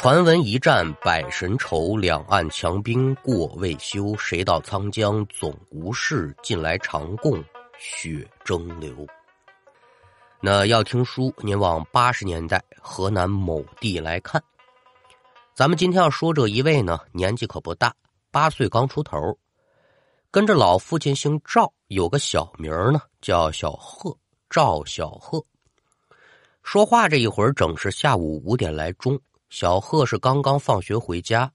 [0.00, 4.16] 传闻一战百神愁，两岸强兵过未休。
[4.16, 7.44] 谁道沧江总无事，近来常共
[7.78, 9.06] 血争流。
[10.40, 14.42] 那要听书，您往八十年代河南某地来看。
[15.54, 17.94] 咱们今天要说这一位呢，年纪可不大，
[18.30, 19.18] 八岁刚出头，
[20.30, 24.16] 跟着老父亲姓赵，有个小名呢，叫小贺，
[24.48, 25.44] 赵小贺。
[26.62, 29.20] 说话这一会儿，正是下午五点来钟。
[29.50, 31.52] 小贺是刚刚放学回家，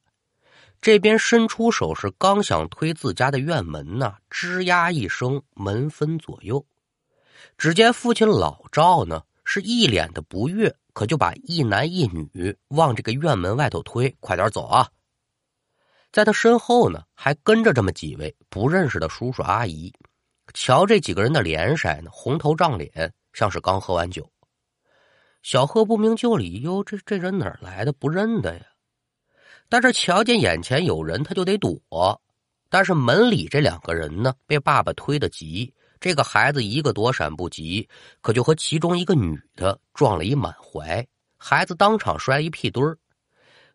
[0.82, 6.66] 这边伸出手是刚想推自家的院门呢，吱呀一声，门分左右。
[7.58, 14.90] 只见父亲老赵呢是一脸的不悦，可就把一男一女往这个院门外头推，快点走啊！
[16.12, 19.94] 在他身后呢还跟着这么几位不认识的叔叔阿姨，
[20.54, 24.30] 瞧这几个人的脸色呢，红头胀脸，像是刚喝完酒。
[25.46, 27.94] 小贺不明就里，哟，这这人哪来的？
[27.94, 28.66] 不认得呀！
[29.70, 32.20] 但是瞧见眼前有人，他就得躲。
[32.68, 37.88] 但是门里这两个人呢，被爸爸推得急，这个孩子一个躲闪不及，
[38.22, 41.06] 可就和其中一个女的撞了一满怀，
[41.38, 42.98] 孩子当场摔一屁墩儿。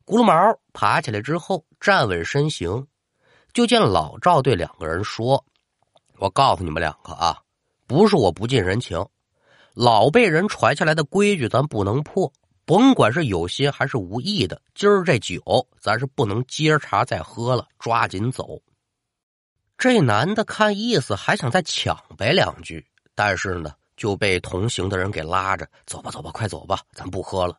[0.04, 0.34] 咕噜毛
[0.72, 2.84] 爬起来之后，站稳身形，
[3.52, 5.44] 就见老赵对两个人说
[6.18, 7.38] ：“我告诉你们两个啊，
[7.86, 9.06] 不是我不近人情。”
[9.74, 12.32] 老辈人传下来的规矩，咱不能破。
[12.64, 15.42] 甭管是有心还是无意的，今儿这酒
[15.80, 18.60] 咱是不能接茬再喝了，抓紧走。
[19.76, 27.58] 这男的看意思还想再抢呗两句，但是呢就被同行的人给拉着走吧，走吧，快走吧，咱不喝了。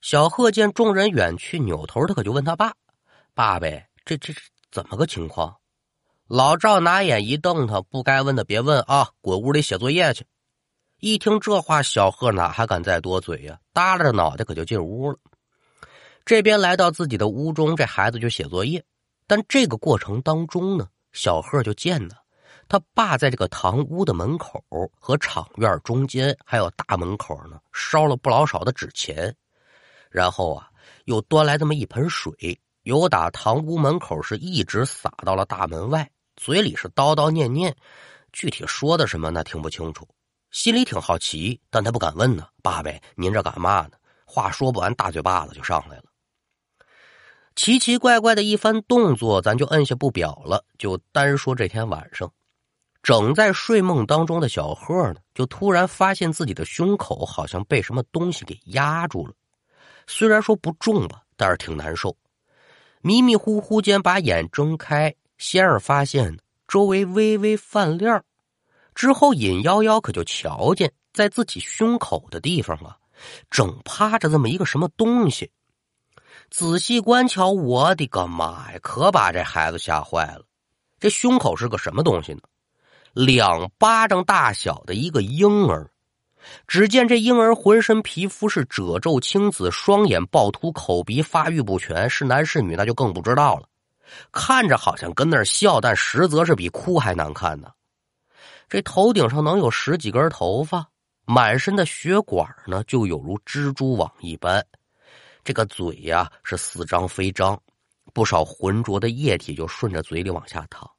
[0.00, 2.72] 小贺见众人远去，扭头他可就问他爸
[3.34, 4.40] ：“爸呗，这这是
[4.72, 5.56] 怎么个情况？”
[6.26, 10.24] 老赵拿眼一瞪他：“不该问的别问啊，滚屋里写作业去。”
[11.06, 13.56] 一听这话，小贺哪还敢再多嘴呀？
[13.72, 15.16] 耷拉着脑袋可就进屋了。
[16.24, 18.84] 这边来到自己的屋中，这孩子就写作业。
[19.28, 22.16] 但这个过程当中呢，小贺就见呢，
[22.66, 24.60] 他爸在这个堂屋的门口
[24.98, 29.32] 和场院中间，还有大门口呢，烧了不老少的纸钱。
[30.10, 30.68] 然后啊，
[31.04, 37.72] 又端来这么一盆水，由打堂屋门口是一直洒到了大门外，嘴里是叨叨念念，
[38.32, 40.04] 具体说的什么那听不清楚。
[40.56, 42.48] 心里挺好奇，但他不敢问呢。
[42.62, 43.90] 爸呗，您这干嘛呢？
[44.24, 46.04] 话说不完，大嘴巴子就上来了。
[47.54, 50.64] 奇奇怪怪的一番动作，咱就摁下不表了。
[50.78, 52.32] 就单说这天晚上，
[53.02, 59.34] 整在睡梦当中的小贺呢，就突然发现自己的胸口好像被什么东西给压住了。
[60.06, 62.16] 虽然说不重吧，但是挺难受。
[63.02, 68.24] 迷迷糊糊间把眼睁开，先是发现周围微微泛亮。
[68.96, 72.96] 之后，尹幺幺可就瞧见，在自己胸口的地方啊，
[73.50, 75.52] 正趴着这么一个什么东西。
[76.50, 78.78] 仔细观瞧，我的个妈呀！
[78.82, 80.42] 可把这孩子吓坏了。
[80.98, 82.40] 这胸口是个什么东西呢？
[83.12, 85.90] 两巴掌大小的一个婴儿。
[86.66, 93.68] 只见这婴儿浑身皮肤是褶皱青紫，双眼暴突，口鼻发育不全，是男是女那就更不知道了。
[94.32, 97.68] 看着好像跟那儿笑，但实则是比哭还难看呢。
[98.68, 100.88] 这头顶上能有十几根头发，
[101.24, 104.64] 满身的血管呢，就有如蜘蛛网一般。
[105.44, 107.60] 这个嘴呀是似张非张，
[108.12, 110.90] 不少浑浊的液体就顺着嘴里往下淌。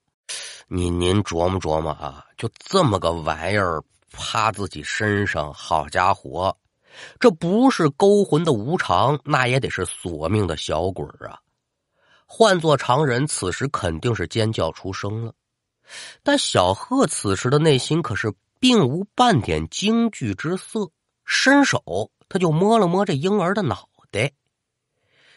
[0.69, 6.55] 您您琢磨琢磨啊，就这么个玩意儿趴自己身上，好家伙，
[7.19, 11.39] 这不是勾魂的无常，那也得是索命的小鬼啊！
[12.25, 15.33] 换做常人，此时肯定是尖叫出声了。
[16.23, 20.91] 但小贺此时的内心可是并无半点惊惧之色，
[21.25, 24.31] 伸手他就摸了摸这婴儿的脑袋。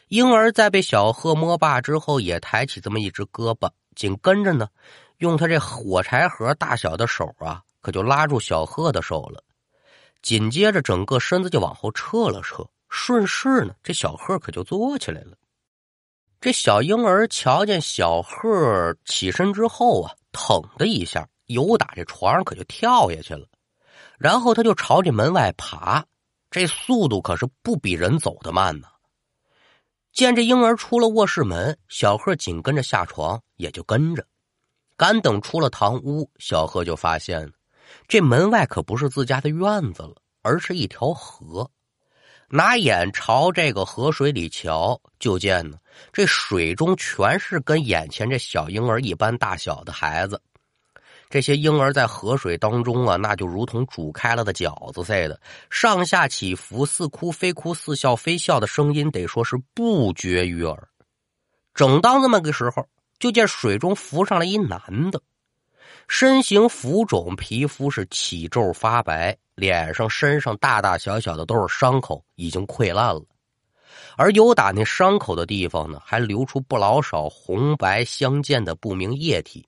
[0.09, 4.69] 婴儿在被小贺摸罢之后，也抬起这么一只胳膊，紧跟着呢，
[5.19, 9.45] 用他这火柴盒大小的手啊，可就拉住小贺的手了。
[10.21, 15.37] 紧接着，整个身子就往后撤了撤，顺势呢，这小贺可就坐起来了。
[16.41, 20.15] 这小婴儿瞧见小贺起身之后啊。
[20.33, 23.47] 腾的一下，由打这床上可就跳下去了，
[24.19, 26.05] 然后他就朝这门外爬，
[26.51, 28.89] 这速度可是不比人走的慢呢。
[30.13, 34.27] 见这婴儿出了卧室门，小贺紧跟着下床，也就跟着。
[34.97, 37.53] 赶等出了堂屋，小贺就发现，
[38.09, 41.71] 这门外可不是自家的院子了，而是一条河。
[42.53, 45.79] 拿眼朝这个河水里瞧，就见呢，
[46.13, 50.43] 这水中全是跟眼前这小婴儿一般大小的孩子。
[51.29, 60.89] 这些婴儿在河水当中啊，那就如同煮开了的饺子似的，上下起伏，似哭非哭，似笑非笑的声音，得说是不绝于耳。
[61.73, 62.85] 正当那么个时候，
[63.21, 65.23] 就见水中浮上来一男的，
[66.09, 73.23] 身形浮肿，皮肤是起皱发白，脸上、身上大大小小的都是伤口，已经溃烂了。
[74.17, 79.67] 而有打那伤口的地方呢，还流出不老少红白相间的不明液体。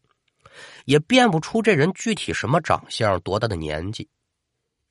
[0.85, 4.09] 也辨不出这人具体什么长相、多大的年纪。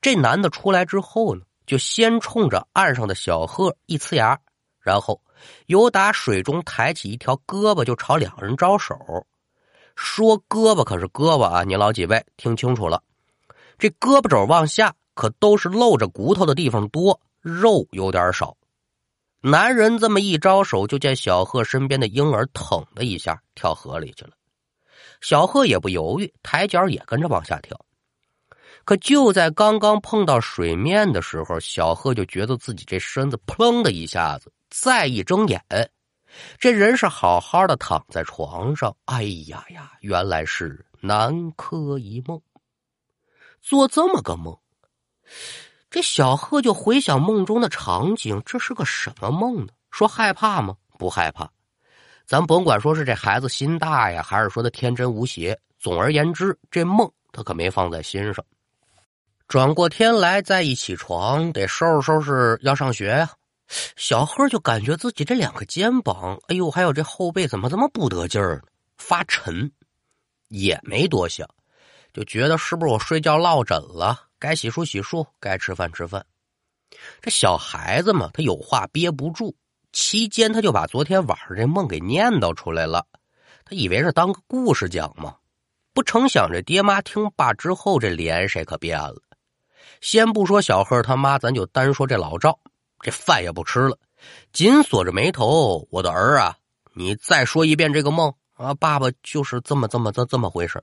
[0.01, 4.39] 这男的出来之后呢，就先冲着岸上的小鹤一呲牙，
[4.79, 5.21] 然后
[5.67, 8.95] 由打水中抬起一条胳膊，就朝两人招手。
[9.95, 13.03] 说胳膊可是胳膊啊，你老几位听清楚了，
[13.81, 18.55] 这胳膊肘往下可都是露着骨头的地方多，肉有点少。
[19.41, 24.33] 男人这么一招手，就见小贺身边的婴儿腾的一下跳河里去了。
[25.19, 27.75] 小贺也不犹豫，抬脚也跟着往下跳。
[28.85, 35.59] 可就在刚刚碰到水面的时候，小贺就觉得自己这身子砰的一下子，再一睁眼，
[36.59, 38.95] 这人是好好的躺在床上。
[39.05, 42.39] 哎呀呀，原来是南柯一梦，
[43.61, 44.57] 做这么个梦。
[45.89, 49.73] 这小贺就回想梦中的场景，这是个什么梦呢？
[49.89, 50.75] 说害怕吗？
[50.97, 51.49] 不害怕。
[52.25, 58.45] 咱甭管说是这孩子心大呀，还是说他天真无邪，总而言之，这梦他可没放在心上。
[59.49, 63.29] 转过天来再一起床，得收拾收拾要上学呀。
[63.97, 68.61] 小贺就感觉自己这两个肩膀，哎呦，还有这后背怎么这么不得劲儿呢？
[68.97, 69.69] 发沉，
[70.47, 71.45] 也没多想，
[72.13, 74.19] 就觉得是不是我睡觉落枕了？
[74.39, 76.25] 该洗漱洗漱，该吃饭吃饭。
[77.21, 79.55] 这小孩子嘛，他有话憋不住。
[79.93, 83.05] 期间，他就把昨天晚上这梦给念叨出来了。
[83.65, 85.35] 他以为是当个故事讲嘛，
[85.93, 89.21] 不成想这爹妈听罢之后，这脸色可变了。
[89.99, 92.57] 先不说小贺他妈，咱就单说这老赵，
[93.01, 93.97] 这饭也不吃了，
[94.51, 96.55] 紧锁着眉头：“我的儿啊，
[96.93, 98.73] 你再说一遍这个梦啊！
[98.73, 100.81] 爸爸就是这么这么这这么回事。”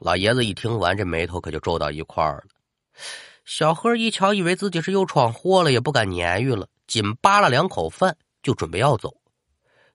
[0.00, 2.44] 老爷子一听完，这眉头可就皱到一块儿了。
[3.44, 6.66] 小贺一瞧，以为自己是又闯祸了，也不敢言语了。
[6.86, 9.14] 紧扒了两口饭，就准备要走。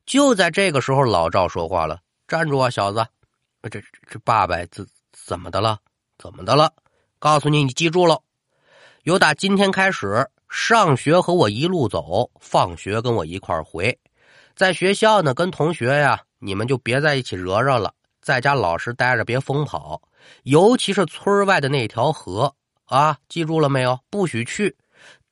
[0.06, 3.06] 就在这个时候，老赵说话了：“站住啊，小子！
[3.63, 5.80] 这这爸爸怎怎么的了？
[6.19, 6.72] 怎么的了？
[7.18, 8.22] 告诉你，你记住了，
[9.04, 13.98] 由打今天开始，上学和我一路走，放学跟我一块回。
[14.56, 17.94] 在学校呢，跟同学呀，你们就别在一起惹惹了。
[18.25, 20.01] 在家老实待着，别疯跑，
[20.42, 22.56] 尤其是村外的那条河
[22.86, 24.00] 啊，记住了没有？
[24.10, 24.75] 不许去。”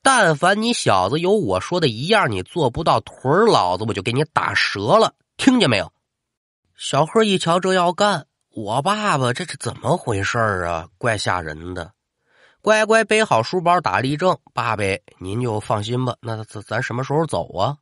[0.00, 3.16] 但凡你小子有我说的一样，你做不到，腿
[3.50, 5.92] 老子我就给你打折了，听见没有？
[6.76, 10.86] 小贺一瞧这要干，我爸爸这是怎么回事啊？
[10.96, 11.90] 怪吓人的！
[12.60, 14.84] 乖乖背好书包，打立正，爸爸
[15.18, 16.14] 您就放心吧。
[16.20, 17.76] 那咱咱什么时候走啊？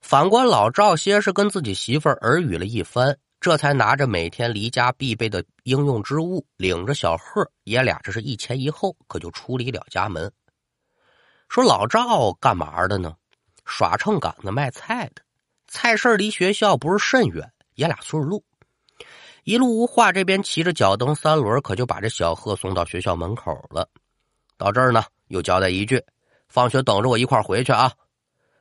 [0.00, 10.32] 反观老赵，先是跟自己媳妇儿耳语了一番，这才拿着每天离家必备的应用之物，领着小贺爷俩这是一前一后，可就出离了家门。
[11.50, 13.14] 说老赵干嘛的呢？
[13.66, 15.20] 耍秤杆子卖菜的。
[15.68, 18.42] 菜市离学校不是甚远，爷俩顺路。
[19.42, 23.86] 一路无话，这边骑着脚蹬三轮，可就把这小贺送到学校门口了。
[24.56, 26.02] 到这儿呢，又交代一句：
[26.48, 27.92] 放学等着我一块回去啊！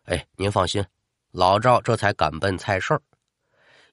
[0.04, 0.86] 哎，您放心，
[1.32, 3.00] 老赵这才赶奔菜市。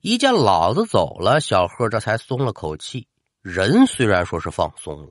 [0.02, 3.06] 一见老子走了，小贺这才松了口气。
[3.42, 5.10] 人虽然说是放松了，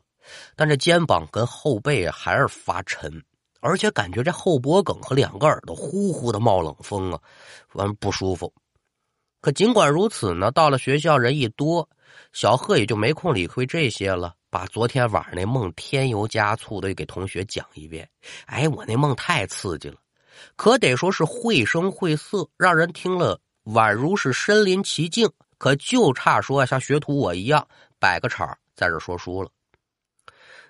[0.56, 3.24] 但这肩膀跟后背还是发沉。
[3.62, 7.20] 而且感觉这后脖梗和两个耳朵呼呼的冒冷风啊，
[7.74, 8.52] 完不舒服。
[9.42, 11.88] 可尽管如此呢，到了学校人一多，
[12.34, 18.10] 小贺也就没空理会这些了，把昨天晚上那梦添油加醋的给同学讲一遍。
[18.48, 19.98] 哎，我那梦太刺激了，
[20.56, 23.40] 可得说是绘声绘色，让人听了
[23.74, 25.30] 宛如是身临其境。
[25.58, 27.68] 可就差说像学徒我一样
[28.00, 29.50] 摆个场在这说书了。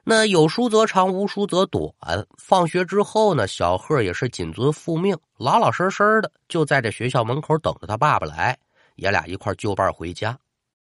[0.03, 1.93] 那有书则长，无书则短。
[2.39, 8.57] 放学之后呢，小贺也是谨遵父命，老老实实的就在这学校门口等着他爸爸来，
[8.95, 10.35] 爷俩一块就伴回家。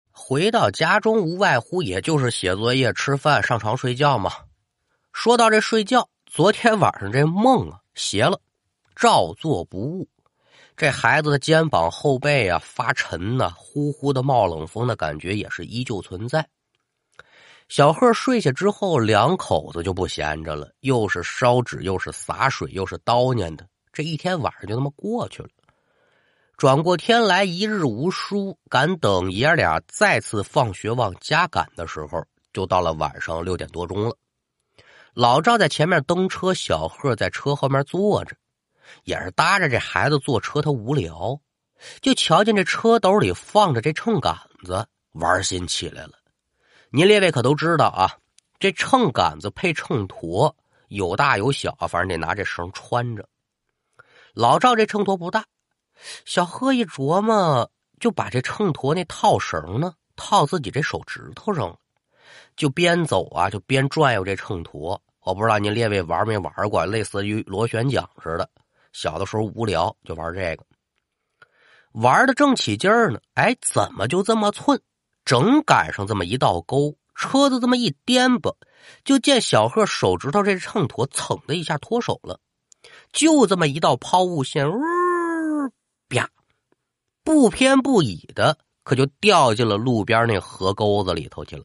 [0.09, 4.31] 回到家中，无外乎也就是写作业、吃饭、上床睡觉嘛。
[5.11, 8.39] 说到这睡觉，昨天晚上这梦啊，邪了，
[8.95, 10.07] 照做不误。
[10.81, 16.49] 这孩子的肩膀、后背啊发沉呢，呼呼的冒冷风的感觉也是依旧存在。
[17.69, 23.67] 小贺睡下之后，两口子就不闲着了，又是烧纸，又是洒水，又是叨念的。
[23.93, 25.49] 这一天晚上就那么过去了。
[26.57, 34.17] 转过天来一日无书，赶等爷俩再次放学往家赶的时候，就到了晚上六点多钟了。
[35.13, 38.35] 老赵在前面蹬车，小贺在车后面坐着，
[39.03, 41.39] 也是搭着这孩子坐车，他无聊，
[42.01, 46.13] 就瞧见这车兜里放着这秤杆子，玩心起来了。
[46.89, 48.17] 您列位可都知道啊，
[48.59, 50.53] 这秤杆子配秤砣，
[50.89, 53.27] 有大有小，反正得拿这绳穿着。
[54.33, 55.45] 老赵这秤砣不大。
[56.25, 57.69] 小贺一琢磨，
[57.99, 61.77] 就把这秤砣那套绳呢套自己这手指头上了，
[62.55, 64.99] 就边走啊就边转悠这秤砣。
[65.23, 68.49] 我不知道您列位玩没玩过，类似于螺旋桨似的。
[68.93, 70.65] 小的时候无聊就玩这个，
[71.93, 73.19] 玩的正起劲儿呢。
[73.33, 74.81] 哎，怎么就这么寸？
[75.23, 78.55] 正赶上这么一道沟，车子这么一颠簸，
[79.03, 82.39] 就见小贺手指头这秤砣噌的一下脱手了，
[83.13, 84.81] 就这么一道抛物线，呜。
[86.09, 86.29] 啪！
[87.23, 91.63] 不偏不倚的，可就掉进了路边那河沟子里头去了。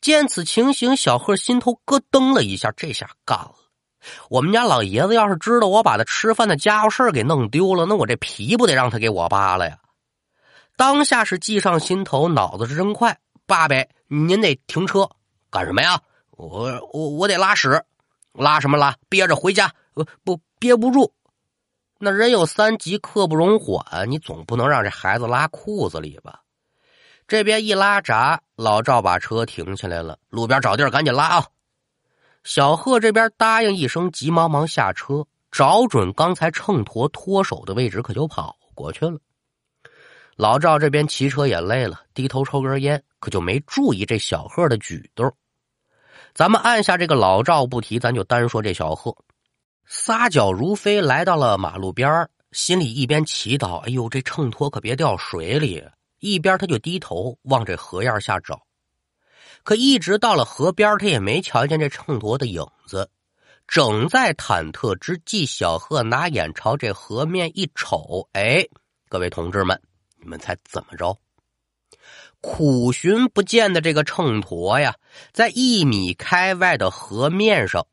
[0.00, 3.54] 见此情形，小贺心头咯噔了一下，这下干了！
[4.28, 9.78] 我们家老爷子要是知道我把他吃饭的家伙事给弄丢了，那我这皮不得让他给我扒了呀！
[10.76, 13.18] 当下是计上心头，脑子是真快。
[13.46, 13.74] 爸爸，
[14.06, 15.08] 您得停车，
[15.50, 16.00] 干什么呀？
[16.30, 17.82] 我我我得拉屎，
[18.32, 18.94] 拉什么拉？
[19.08, 21.12] 憋着回家，不不憋不住。
[21.98, 24.08] 那人有三急，刻不容缓。
[24.08, 26.42] 你总不能让这孩子拉裤子里吧？
[27.26, 31.46] 这边一拉闸，老赵把车停下来了，路边找地儿赶紧拉啊！
[32.48, 39.18] 小贺这边答应一声，急忙忙下车，找准刚才秤砣脱手的位置，可就跑过去了。
[40.34, 45.30] 老赵这边骑车也累了，低头抽根烟，可就没注意这小贺的举动。
[46.32, 49.14] 咱们按下这个老赵不提，咱就单说这小贺。
[49.84, 55.84] 撒脚如飞，来到了马路边心里一边祈祷：“哎呦，这秤砣可别掉水里！”
[56.18, 58.58] 一边他就低头往这河沿下找，
[59.64, 63.10] 可一直到了河边，他也没瞧见这秤砣的影子。
[63.66, 68.66] 正在忐忑之际，小贺拿眼朝这河面一瞅，哎，
[69.08, 69.80] 各位同志们，
[70.20, 71.18] 你们猜怎么着？
[72.40, 74.94] 苦寻不见的这个秤砣呀，
[75.32, 77.86] 在一米开外的河面上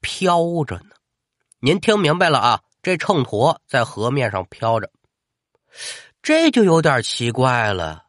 [0.00, 0.96] 飘着呢。
[1.60, 2.62] 您听明白了啊？
[2.80, 4.90] 这秤砣在河面上飘着，
[6.22, 8.04] 这就有点奇怪了。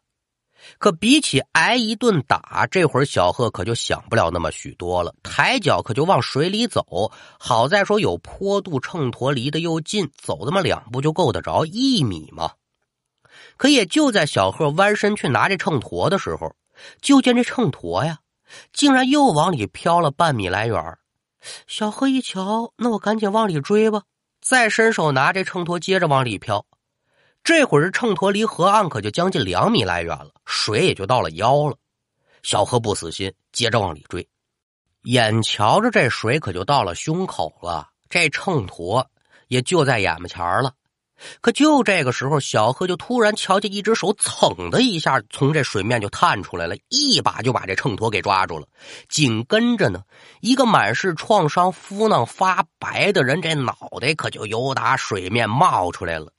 [0.79, 7.11] 可比起挨一顿打，这会儿小贺可就想不了那么许多了，抬脚可就往水里走。
[7.37, 12.53] 好在说有坡度，秤砣离得又近，走那么两步就够得着一米嘛。
[13.57, 16.55] 可也就在小贺弯身去拿这秤砣的时候，
[17.01, 18.19] 就见这秤砣呀，
[18.71, 20.97] 竟然又往里飘了半米来远。
[21.67, 24.03] 小贺一瞧，那我赶紧往里追吧！
[24.41, 26.65] 再伸手拿这秤砣，接着往里飘。
[27.49, 31.75] 这会儿秤砣离河岸可就将近两米来远了，水也就到了腰了。
[32.43, 34.29] 小贺不死心，接着往里追。
[35.05, 39.03] 眼瞧着这水可就到了胸口了，这秤砣
[39.47, 40.73] 也就在眼巴前了。
[41.41, 48.67] 可就这个时候，小贺就突然瞧见一只手，噌的一下从这水面就探出来了，一把就把这秤砣给抓住了。
[49.07, 50.03] 紧跟着呢，
[50.41, 56.31] 一个满是创伤、肤囊发白的人，这脑袋可就由打水面冒出来了。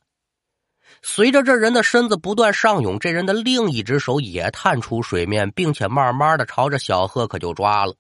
[1.03, 7.95] 随着这人的身子不断上涌，这人的另一只手也探出水面，并且慢慢的朝着小贺可就抓了。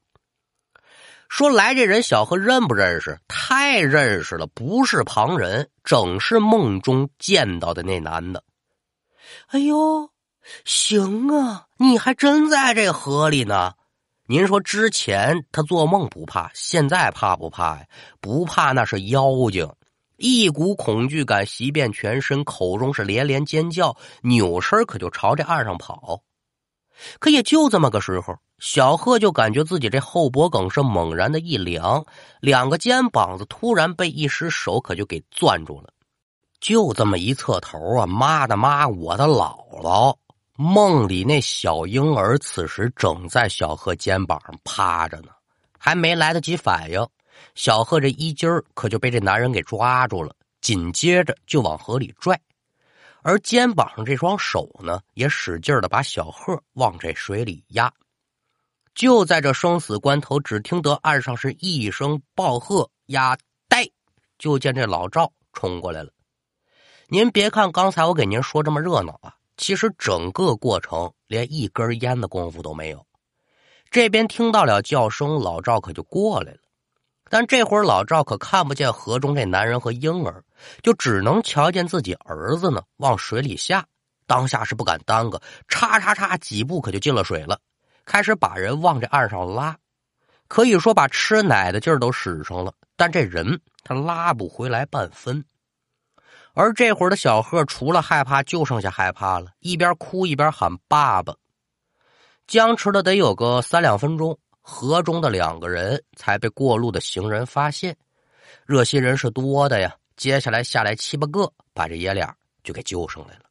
[1.28, 3.19] 说来这人小贺认不认识？
[3.28, 8.42] 太认识了，不是旁人，正是梦中见到的那男的。
[9.47, 10.11] 哎呦，
[10.64, 13.75] 行啊，你还真在这河里呢。
[14.26, 17.85] 您说之前他做梦不怕，现在怕不怕呀？
[18.21, 19.69] 不怕，那是妖精。
[20.21, 26.23] 一股恐惧感袭遍全身，口中是连连尖叫，扭身可就朝这岸上跑。
[27.19, 28.37] 可也就这么个时候。
[28.59, 32.05] 小贺就感觉自己这后脖梗是猛然的一凉，
[32.41, 35.89] 两个肩膀子突然被一只手可就给攥住了。
[36.61, 40.15] 就这么一侧头啊，妈的妈，我的姥姥！
[40.59, 45.31] 梦里那小婴儿此时正在小贺肩膀上趴着呢，
[45.79, 47.00] 还没来得及反应，
[47.55, 52.41] 小贺这衣襟可就被这男人给抓住了，紧接着就往河里拽，
[53.23, 57.93] 而肩膀上这双手呢，也使劲的把小贺往这水里压。
[58.95, 63.37] 就在这生死关头，只听得岸上是一声暴喝：“呀
[63.69, 63.89] 呆！”
[64.39, 66.11] 就见这老赵冲过来了。
[67.09, 73.07] 您别看刚才我给您说这么热闹啊，其实整个过程连一根烟的功夫都没有。
[73.91, 76.59] 这边听到了叫声，老赵可就过来了。
[77.31, 80.43] 但这会儿老赵可看不见河中这男人和婴儿，
[80.83, 83.87] 就只能瞧见自己儿子呢往水里下。
[84.27, 87.59] 当下是不敢耽搁，叉叉叉几步可就进了水了，
[88.05, 89.77] 开始把人往这岸上拉。
[90.49, 95.45] 可以说把吃奶的劲儿都使上了，但这人他拉不回来半分。
[96.53, 101.33] 而这会儿的小贺除了害怕，就剩下害怕了，一边哭一边喊爸爸。
[102.49, 104.37] 僵持了得有个三两分钟，
[104.71, 107.97] 河中的两个人才被过路的行人发现。
[108.65, 113.43] 热心人是多的呀，接下来下来七八个，把这爷俩就给救上来了。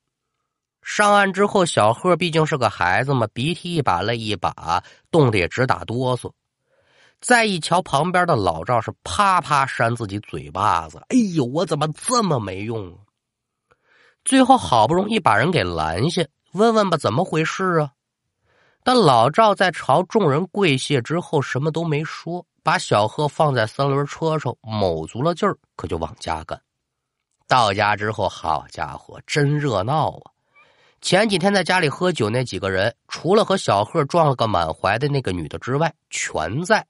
[0.82, 6.32] 上岸之后，小贺毕竟是个孩子嘛，鼻涕一把泪一把，冻得也直打哆嗦。
[7.20, 11.00] 再一瞧旁边的老赵，是啪啪扇自己嘴巴子。
[11.10, 12.98] 哎呦，我怎么这么没用！
[14.24, 17.92] 最后好不容易把人给拦下，问问吧，怎么回事啊？
[18.84, 26.60] 但老赵在朝众人跪谢之后，什么都没说，把小贺放在三轮车上，卯足了劲儿，可就往家赶。
[27.48, 30.32] 到家之后，好家伙，真热闹啊！
[31.02, 36.86] 前几天在家里喝酒那几个人，除了和小贺撞了个满怀的那个女的之外，全在。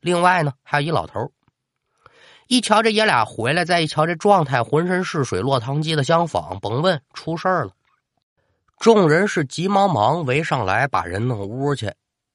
[0.00, 1.30] 另外呢，还有一老头
[2.48, 7.70] 一瞧这爷俩回来，再一瞧这状态，浑身是水，落汤鸡的相仿，甭问出事了。
[8.78, 11.92] 众人是急忙忙围上来，把人弄屋去。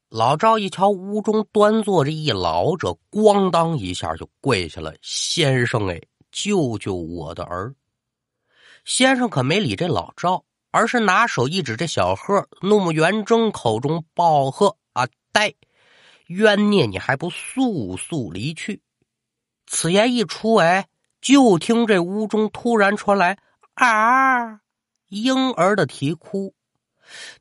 [0.09, 7.73] 老赵一瞧屋中端坐着一老者，咣当一下就跪下了：“先生哎，救救我的儿！”
[8.83, 15.53] 先生可没理这老赵，而是拿手一指这小贺，怒目圆睁，口中暴喝：“啊，呆！”
[16.27, 18.81] 冤孽，你还不速速离去！
[19.67, 20.87] 此言一出，哎，
[21.21, 23.37] 就听这屋中突然传来
[23.75, 24.60] 啊
[25.11, 26.53] 婴儿的啼哭，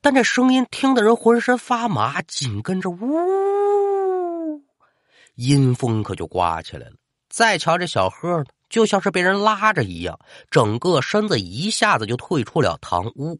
[0.00, 4.60] 但这声音听得人浑身发麻，紧跟着呜，
[5.36, 6.94] 阴风可就刮起来了。
[7.28, 10.18] 再瞧这小贺呢，就像是被人拉着一样，
[10.50, 13.38] 整个身子一下子就退出了堂屋。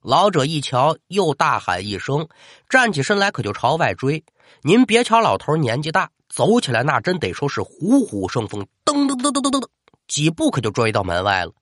[0.00, 2.28] 老者一瞧，又大喊一声，
[2.68, 4.24] 站起身来，可就朝外追。
[4.62, 9.68] 您别瞧老头年纪大，走起来那真得说是虎虎生风，噔噔噔噔噔噔噔，
[10.08, 11.52] 几步可就追到门外了。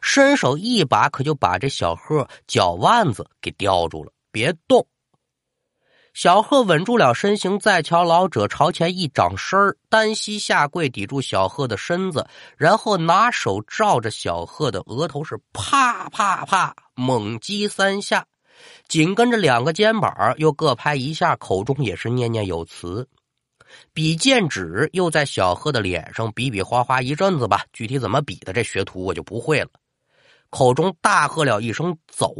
[0.00, 4.86] 伸手一把，可就把这小贺脚腕子给叼住了，别动。
[6.12, 18.26] 小贺稳住了身形，再瞧老者朝前一掌身单膝下跪抵住小贺的身子，然后拿手照着小贺的额头是啪啪啪猛击三下，
[18.88, 23.08] 紧跟着两个肩膀又各拍一下，口中也是念念有词，
[23.92, 29.70] 比剑指又在小贺的脸上比比划划一阵子吧，具体怎么比的这学徒我就不会了，
[30.50, 32.34] 口中大喝了一声走，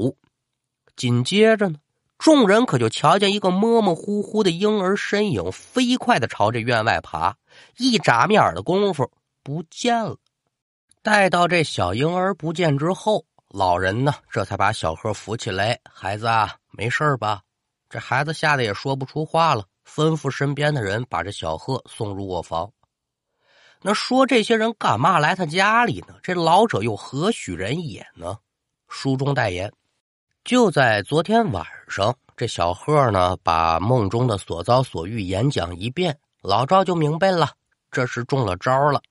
[0.96, 1.78] 紧接着呢。
[2.18, 7.34] 众人可就瞧见一个模模糊糊的婴儿身影，飞快的朝着院外爬，
[7.78, 9.10] 一眨眼的功夫
[9.42, 10.16] 不见了。
[11.02, 17.40] 待到这小婴儿不见之后，老人呢这才把小贺扶起来：“孩子啊，没事吧？”
[17.88, 22.70] 这孩子吓得也说不出话了，吩咐身边的人把这小贺送入卧房。
[23.82, 26.14] 那说这些人干嘛来他家里呢？
[26.22, 28.36] 这老者又何许人也呢？
[28.88, 29.72] 书中代言。
[30.44, 37.50] 就在昨天晚上，这小贺呢把梦中的所遭所遇演讲一遍，老赵就明白了，
[37.90, 39.02] 这是中了招了。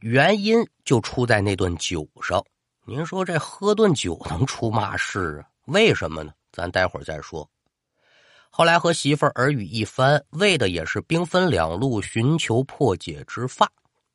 [0.00, 2.44] 原因就出在那顿酒上。
[2.86, 5.48] 您说这喝顿酒能出嘛事啊？
[5.66, 6.32] 为什么呢？
[6.52, 7.48] 咱待会儿再说。
[8.56, 13.68] 后来和媳妇儿耳语一番，为的也是兵分两路寻求破解之法。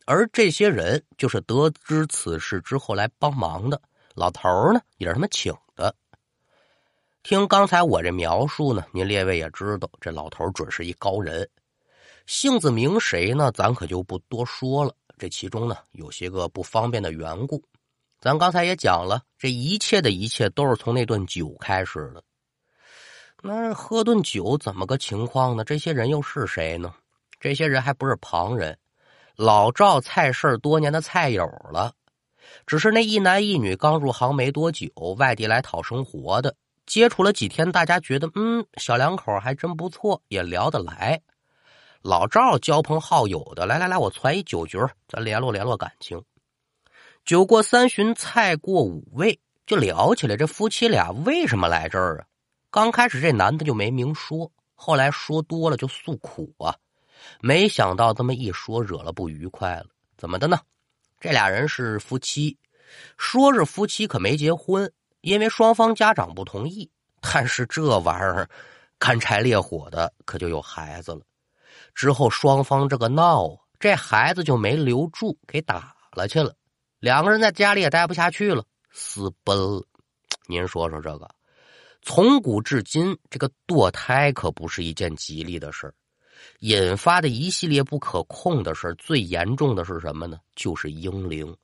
[0.05, 3.81] 而这些人就是得知此事之后来帮忙的。
[4.15, 5.93] 老头儿呢也是他们请的。
[7.21, 11.45] 听刚才我这描述呢，您列位也知道，这老头准是一高人。
[12.25, 13.51] 姓字名谁呢？
[13.51, 14.95] 咱可就不多说了。
[15.17, 17.61] 这其中呢，有些个不方便的缘故。
[18.21, 22.23] 咱刚才也讲了，这一切的一切都是从那顿酒开始的。
[23.41, 25.63] 那喝顿酒怎么个情况呢？
[25.63, 26.93] 这些人又是谁呢？
[27.39, 28.77] 这些人还不是旁人，
[29.35, 31.93] 老赵菜市多年的菜友了。
[32.65, 36.53] 只是那一男一女刚入行没多久，外地来讨生活的。
[36.85, 41.21] 接触了几天，大家觉得嗯，小两口还真不错，也聊得来。
[42.01, 46.21] 老赵交朋好友的，来来来，我传一酒局，咱联络联络感情。
[47.23, 52.25] 酒过三巡，菜过五味，就聊起来这夫妻俩为什么来这儿啊？
[52.71, 56.75] 刚开始这男的就没明说，后来说多了就诉苦啊。
[57.41, 59.87] 没想到这么一说，惹了不愉快了。
[60.17, 60.59] 怎么的呢？
[61.19, 62.57] 这俩人是夫妻，
[63.17, 64.91] 说是夫妻，可没结婚。
[65.21, 68.49] 因为双方家长不同意，但是这玩意儿
[68.97, 71.21] 干柴烈火的，可就有孩子了。
[71.93, 76.55] 之后双方这个闹，这孩子就没留住，给打了去了。
[76.99, 79.83] 两个人在家里也待不下去了，私奔了。
[80.47, 81.29] 您说说这个，
[82.01, 85.93] 从古至今，这个堕胎可不是一件吉利的事儿，
[86.59, 90.39] 引发的一系列不可控的事最严重的是什么呢？
[90.55, 91.55] 就是婴灵。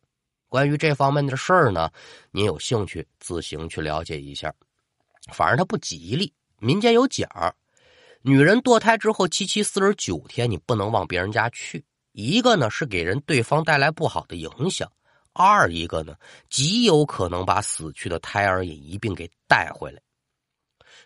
[0.48, 1.90] 关于这方面的事儿呢，
[2.32, 4.54] 您有兴趣自行去了解一下。
[5.34, 7.28] 反正它不吉利，民间有讲
[8.22, 11.84] 女人堕胎之后七七四十九天，你不能往别人家去。
[12.12, 14.90] 一个呢是给人对方带来不好的影响。
[15.34, 16.16] 二一个呢，
[16.50, 20.02] 极有可能把死去的胎儿也一并给带回来，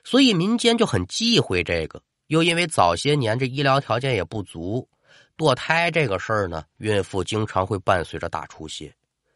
[0.10, 2.02] 所以民间就很忌讳这个。
[2.30, 4.90] 又因为早些年这医疗条件也不足，
[5.38, 8.92] 堕胎这个事儿呢，孕妇经常会伴随着大出血，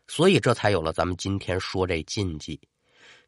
[0.08, 2.60] 所以这才有了咱们今天说这禁忌。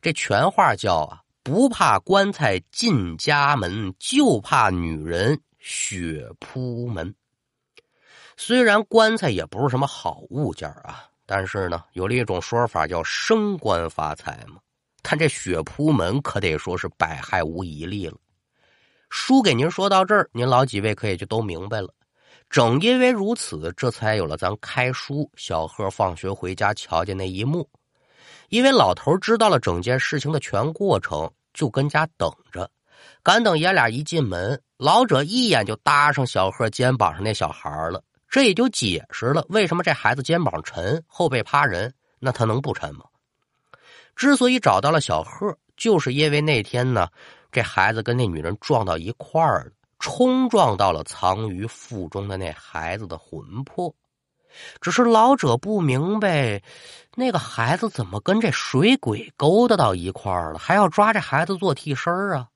[0.01, 7.13] 这全话叫啊，不怕棺材进家门，就怕女人血铺门。
[8.37, 11.07] 虽然棺材也不是什么好物件啊。
[11.27, 14.57] 但是呢，有了一种说法叫升官发财嘛，
[15.07, 18.17] 但这血铺门可得说是百害无一利了。
[19.11, 21.93] 书给您说到这儿，您老几位可也就都明白了。
[22.49, 27.69] 正因为如此，这才有了咱开书小贺放学回家瞧见那一幕。
[28.49, 32.67] 因为老头知道了整件事情的全过程，就跟家等着。
[33.21, 38.03] 赶等爷俩一进门，老者一眼就搭上小贺肩膀上那小孩了。
[38.27, 43.05] 这也就解释了为什么这孩子肩膀沉、后背趴人，那他能不沉吗？
[44.15, 47.07] 之所以找到了小贺，就是因为那天呢，
[47.51, 53.93] 这孩子跟那女人撞到一块儿了，冲撞到了藏于腹中的那孩子的魂魄。
[54.79, 56.63] 只是老者不明白，
[57.15, 62.47] 那个孩子怎么跟这水鬼勾搭到一块儿了，还要抓这孩子做替身啊？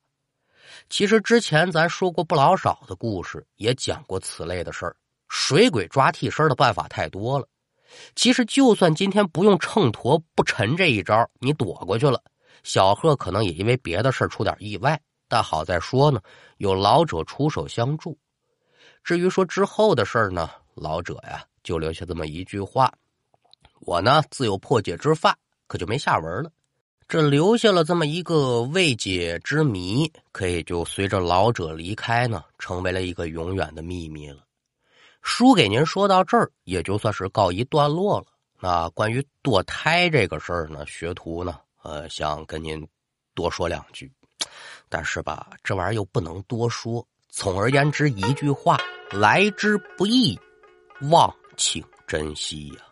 [0.89, 4.95] 其实之前咱说过不老少的故事，也讲过此类的事儿。
[5.27, 7.45] 水鬼抓替身的办法太多了，
[8.15, 12.21] 其实就算今天不用秤砣不沉这一招，你躲过去了，
[12.63, 14.99] 小贺可能也因为别的事出点意外。
[15.27, 16.19] 但好在说呢，
[16.57, 18.17] 有老者出手相助。
[19.03, 22.91] 至于说之后的事呢，老者呀就留下这么一句话
[23.81, 26.51] ：“我呢自有破解之法，可就没下文了。”
[27.07, 34.43] 这留下了这么一个未解之谜，可以就随着老者离开呢，成为了一个永远的秘密了。
[35.31, 38.25] 书给您说到这儿，也就算是告一段落了。
[38.59, 42.85] 那关于堕胎这个事儿呢，学徒呢，呃，想跟您
[43.35, 44.11] 多说两句，
[44.89, 47.07] 但是吧，这玩意儿又不能多说。
[47.29, 48.75] 总而言之，一句话：
[49.11, 50.37] 来之不易，
[51.11, 52.88] 望请珍惜呀。